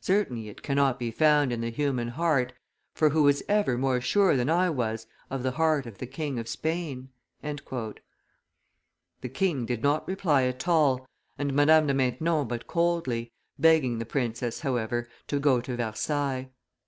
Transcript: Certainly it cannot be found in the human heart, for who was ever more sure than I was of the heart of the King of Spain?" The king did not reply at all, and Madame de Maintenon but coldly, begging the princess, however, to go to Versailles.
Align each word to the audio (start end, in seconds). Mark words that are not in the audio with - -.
Certainly 0.00 0.48
it 0.48 0.64
cannot 0.64 0.98
be 0.98 1.12
found 1.12 1.52
in 1.52 1.60
the 1.60 1.70
human 1.70 2.08
heart, 2.08 2.52
for 2.96 3.10
who 3.10 3.22
was 3.22 3.44
ever 3.48 3.78
more 3.78 4.00
sure 4.00 4.36
than 4.36 4.50
I 4.50 4.68
was 4.68 5.06
of 5.30 5.44
the 5.44 5.52
heart 5.52 5.86
of 5.86 5.98
the 5.98 6.06
King 6.08 6.36
of 6.40 6.48
Spain?" 6.48 7.10
The 7.42 7.92
king 9.32 9.66
did 9.66 9.80
not 9.84 10.08
reply 10.08 10.46
at 10.46 10.66
all, 10.66 11.06
and 11.38 11.54
Madame 11.54 11.86
de 11.86 11.94
Maintenon 11.94 12.48
but 12.48 12.66
coldly, 12.66 13.30
begging 13.56 13.98
the 14.00 14.04
princess, 14.04 14.58
however, 14.62 15.06
to 15.28 15.38
go 15.38 15.60
to 15.60 15.76
Versailles. 15.76 16.50